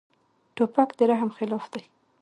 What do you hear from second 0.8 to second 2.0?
د رحم خلاف دی.